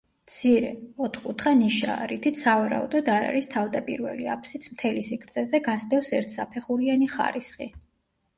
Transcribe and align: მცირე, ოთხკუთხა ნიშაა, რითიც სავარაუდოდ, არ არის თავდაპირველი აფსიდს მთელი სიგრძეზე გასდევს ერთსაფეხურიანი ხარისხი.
მცირე, 0.27 0.69
ოთხკუთხა 1.07 1.51
ნიშაა, 1.59 2.07
რითიც 2.11 2.41
სავარაუდოდ, 2.45 3.11
არ 3.17 3.27
არის 3.27 3.51
თავდაპირველი 3.51 4.31
აფსიდს 4.37 4.73
მთელი 4.77 5.05
სიგრძეზე 5.11 5.61
გასდევს 5.69 6.11
ერთსაფეხურიანი 6.23 7.13
ხარისხი. 7.19 7.71